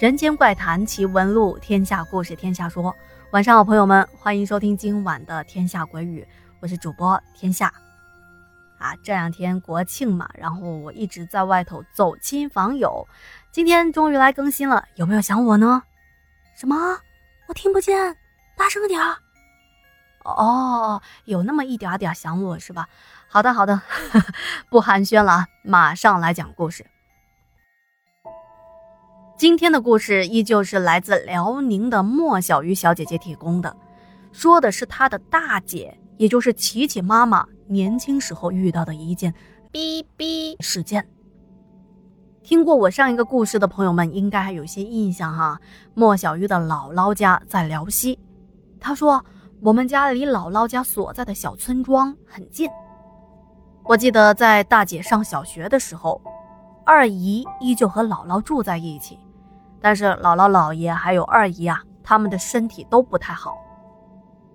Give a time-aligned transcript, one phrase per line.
[0.00, 2.96] 人间怪谈奇闻录，天下故事天下说。
[3.32, 6.22] 晚上好，朋友们，欢迎收听今晚的《天下鬼语》，
[6.58, 7.70] 我是主播天下。
[8.78, 13.06] 啊，这两天国庆嘛，然后我一直在外头走亲访友，
[13.52, 15.82] 今天终于来更新了，有没有想我呢？
[16.56, 16.74] 什么？
[17.48, 18.16] 我听不见，
[18.56, 19.18] 大声点儿。
[20.24, 22.88] 哦，有那么一点点想我是吧？
[23.28, 23.82] 好的，好的，
[24.70, 26.86] 不寒暄了，马上来讲故事。
[29.40, 33.74] 今天的故事依旧是来自辽宁的莫小鱼小姐姐提供的，
[34.32, 39.32] 说的是她的大姐，也就是琪琪妈妈年轻时候遇到的一件
[39.72, 41.08] 逼逼事件。
[42.42, 45.58] 听过我上一个故事的朋友们应该还有些印象哈。
[45.94, 48.18] 莫小鱼的姥姥家在辽西，
[48.78, 49.24] 她说
[49.62, 52.68] 我们家离姥姥家所在的小村庄很近。
[53.84, 56.20] 我记得在大姐上小学的时候，
[56.84, 59.18] 二姨依旧和姥姥住在一起。
[59.80, 63.56] 但是姥姥姥爷还有二姨啊，他们的身体都不太好。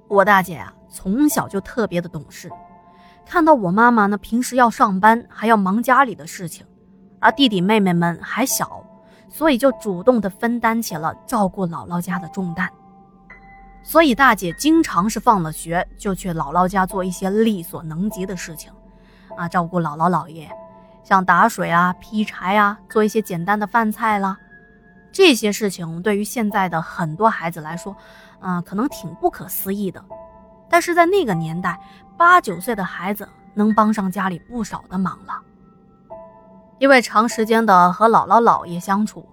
[0.07, 2.49] 我大姐啊，从小就特别的懂事，
[3.25, 6.65] 看到我妈妈呢，平时要上班，还要忙家里的事情，
[7.19, 8.83] 而弟弟妹妹们还小，
[9.27, 12.69] 所以就主动的分担起了照顾姥姥家的重担。
[13.81, 18.71] 所以大姐经常是放了学就去姥姥家做一些力所能及的事情，
[19.35, 20.47] 啊，照顾姥姥姥爷，
[21.03, 24.37] 像打水啊、劈柴啊，做一些简单的饭菜啦。
[25.15, 27.95] 这些事情对于现在的很多孩子来说，
[28.41, 30.03] 嗯，可能挺不可思议的。
[30.69, 31.79] 但是在那个年代，
[32.17, 35.41] 八九岁的孩子能帮上家里不少的忙了。
[36.79, 39.25] 因为长时间的和姥姥姥爷相处，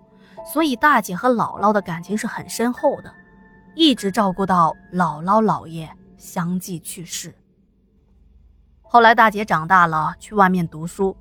[0.47, 3.12] 所以大姐和姥姥的感情是很深厚的，
[3.75, 7.34] 一直照顾到姥姥姥爷相继去世。
[8.83, 11.16] 后来大姐长大了，去外面读书，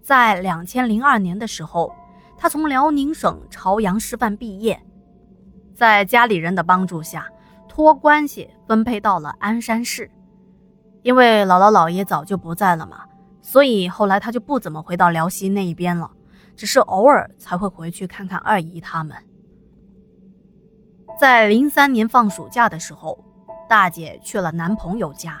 [0.00, 1.92] 在两千零二年的时候。
[2.38, 4.80] 他从辽宁省朝阳师范毕业，
[5.74, 7.26] 在家里人的帮助下，
[7.68, 10.10] 托关系分配到了鞍山市。
[11.02, 13.04] 因为姥姥姥爷早就不在了嘛，
[13.40, 16.10] 所以后来他就不怎么回到辽西那一边了，
[16.56, 19.16] 只是偶尔才会回去看看二姨他们。
[21.18, 23.24] 在零三年放暑假的时候，
[23.68, 25.40] 大姐去了男朋友家，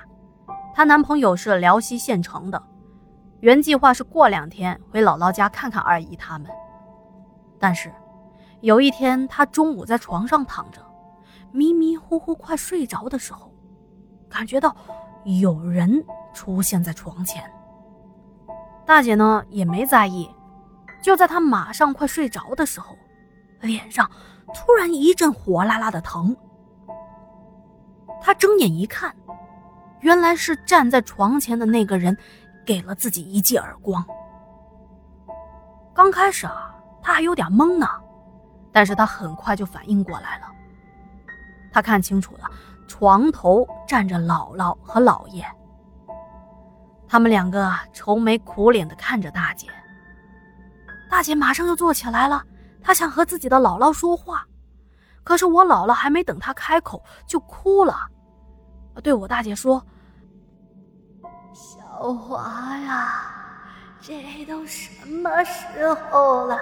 [0.74, 2.62] 她男朋友是辽西县城的，
[3.40, 6.48] 原计划是过两天回姥姥家看看二姨他们。
[7.58, 7.92] 但是，
[8.60, 10.80] 有一天，他中午在床上躺着，
[11.52, 13.50] 迷迷糊糊快睡着的时候，
[14.28, 14.76] 感觉到
[15.24, 17.42] 有人出现在床前。
[18.84, 20.28] 大姐呢也没在意，
[21.02, 22.96] 就在他马上快睡着的时候，
[23.60, 24.10] 脸上
[24.54, 26.36] 突然一阵火辣辣的疼。
[28.20, 29.14] 他睁眼一看，
[30.00, 32.16] 原来是站在床前的那个人
[32.64, 34.04] 给了自己一记耳光。
[35.94, 36.74] 刚开始啊。
[37.06, 37.88] 他还有点懵呢，
[38.72, 40.46] 但是他很快就反应过来了。
[41.72, 42.50] 他看清楚了，
[42.88, 45.46] 床头站着姥姥和姥爷。
[47.06, 49.68] 他们两个愁眉苦脸的看着大姐。
[51.08, 52.42] 大姐马上就坐起来了，
[52.82, 54.44] 她想和自己的姥姥说话，
[55.22, 57.94] 可是我姥姥还没等她开口就哭了，
[59.00, 59.80] 对我大姐说
[61.54, 63.32] ：“小华呀，
[64.00, 66.58] 这都什么时候了？”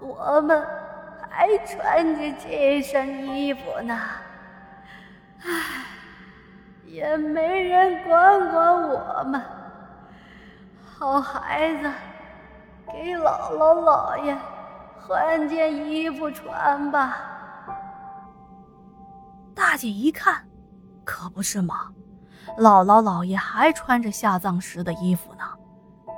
[0.00, 0.66] 我们
[1.30, 3.98] 还穿着这身衣服呢，
[5.42, 5.84] 唉，
[6.86, 9.40] 也没人管管我们。
[10.82, 11.90] 好孩子，
[12.86, 14.36] 给姥姥姥爷
[15.06, 17.16] 换件衣服穿吧。
[19.54, 20.46] 大姐一看，
[21.04, 21.90] 可不是嘛，
[22.58, 25.44] 姥姥姥爷还穿着下葬时的衣服呢，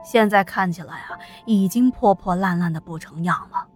[0.05, 3.67] 现在看起来啊，已经破破烂烂的不成样了。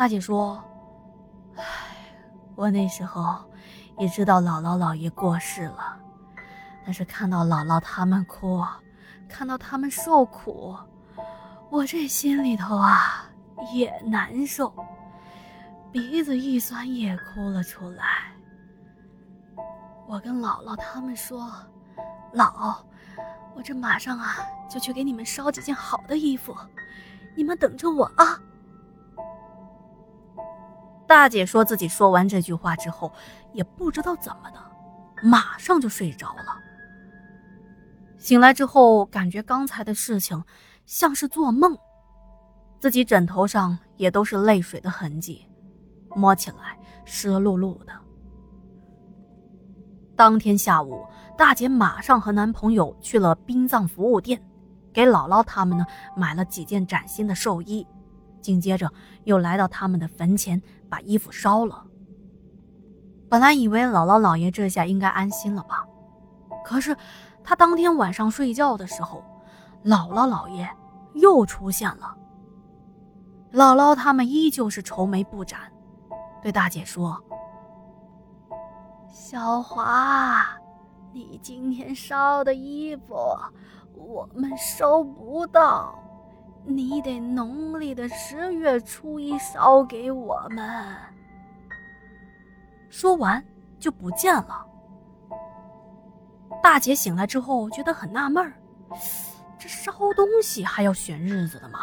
[0.00, 0.58] 大姐说
[1.56, 1.62] ：“唉，
[2.54, 3.36] 我那时候
[3.98, 5.94] 也知道姥姥姥爷过世了，
[6.86, 8.64] 但是看到姥姥他们哭，
[9.28, 10.74] 看到他们受苦，
[11.68, 13.28] 我这心里头啊
[13.74, 14.72] 也难受，
[15.92, 18.32] 鼻子一酸也哭了出来。
[20.08, 21.46] 我跟姥姥他们说
[22.32, 22.74] ：‘姥，
[23.54, 26.56] 我这马上啊就去给你们烧几件好的衣服，
[27.36, 28.40] 你们等着我啊。’”
[31.10, 33.12] 大姐说自己说完这句话之后，
[33.52, 34.58] 也不知道怎么的，
[35.24, 36.56] 马上就睡着了。
[38.16, 40.40] 醒来之后，感觉刚才的事情
[40.86, 41.76] 像是做梦，
[42.78, 45.44] 自己枕头上也都是泪水的痕迹，
[46.14, 47.92] 摸起来湿漉漉的。
[50.14, 51.04] 当天下午，
[51.36, 54.40] 大姐马上和男朋友去了殡葬服务店，
[54.92, 55.84] 给姥姥他们呢
[56.16, 57.84] 买了几件崭新的寿衣，
[58.40, 58.90] 紧接着
[59.24, 61.84] 又来到他们的坟前，把衣服烧了。
[63.28, 65.86] 本来以为姥姥姥爷这下应该安心了吧，
[66.64, 66.96] 可是
[67.44, 69.22] 他当天晚上睡觉的时候，
[69.84, 70.68] 姥姥姥爷
[71.14, 72.16] 又出现了。
[73.52, 75.60] 姥姥他们依旧是愁眉不展，
[76.42, 77.20] 对大姐说
[79.10, 80.44] ：“小华，
[81.12, 83.14] 你今天烧的衣服
[83.94, 85.94] 我们收不到，
[86.64, 90.96] 你得农历的十月初一烧给我们。”
[92.90, 93.42] 说完
[93.78, 94.66] 就不见了。
[96.62, 98.52] 大姐醒来之后觉得很纳闷儿，
[99.58, 101.78] 这烧东西还要选日子的吗？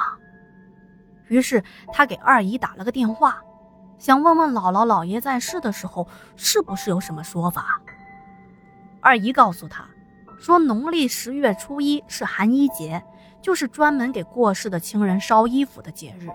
[1.27, 3.41] 于是她给二姨打了个电话，
[3.97, 7.81] 想问问姥姥姥爷在世的时候是不是有什么说法。
[9.01, 9.85] 二姨告诉她，
[10.37, 13.03] 说农历十月初一是寒衣节，
[13.47, 16.27] 就是专门给过世的亲人烧衣服的节日。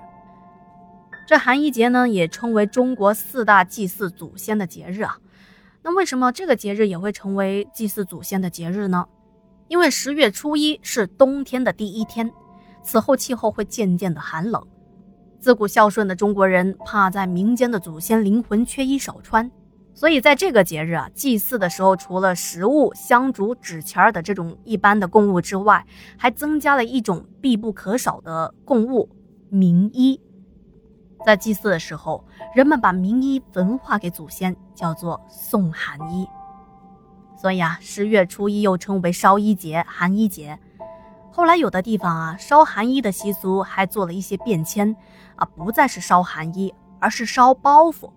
[1.26, 5.18] 这寒衣节呢，也称为中国四大祭祀祖先的节日啊。
[5.82, 9.06] 那为什么这个节日也会成为祭祀祖先的节日呢？
[9.68, 12.32] 因为十月初一是冬天的第一天，
[12.82, 14.66] 此后气候会渐渐的寒冷。
[15.38, 19.50] 自古孝顺的中国人怕在民间的祖先灵魂缺衣少穿，
[20.02, 25.86] 所以在这个节日啊，祭祀的时候，除了食物、香烛、纸钱的这种一般的供物之外，
[26.18, 29.08] 还增加了一种必不可少的供物——
[29.48, 30.20] 名衣。
[31.24, 36.26] 在祭祀的时候，人们把名衣焚化给祖先，叫做送寒衣。
[37.40, 40.58] 所以啊，十月初一又称为烧衣节、寒衣节。
[41.30, 44.96] 后来有的地方啊，烧寒衣的习俗还做了一些变迁，
[45.36, 48.10] 啊，不再是烧寒衣，而是烧包袱。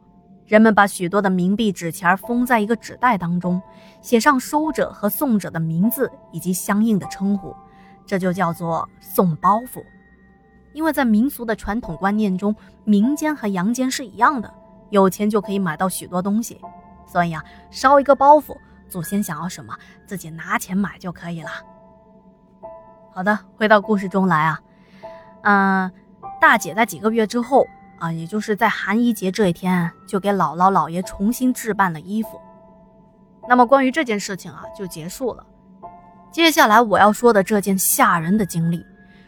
[0.45, 3.61] 人们把许多的冥币、纸钱封在一个纸袋当中，
[4.01, 7.55] 写上收者和送者的名字以及相应的称呼，
[8.05, 9.83] 这就叫做送包袱。
[10.73, 14.53] 因为在民俗的传统观念中，民间和阳间是一样的，
[14.91, 16.61] 有钱就可以买到许多东西，
[17.07, 18.55] 所以啊，烧一个包袱，
[18.87, 19.73] 祖先想要什么，
[20.05, 21.49] 自己拿钱买就可以了。
[23.11, 24.61] 好的，回到故事中来啊，
[25.41, 25.91] 嗯，
[26.39, 27.65] 大姐在几个月之后
[28.05, 32.39] 啊，也就是在寒衣节这一天，就给姥姥姥爷重新置办了衣服。
[33.49, 35.43] 那么关于这件事情啊，就结束了。
[36.31, 38.85] 接下来我要说的这件吓人的经历。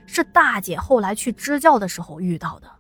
[0.10, 2.77] 是大姐后来去支教的时候遇到的。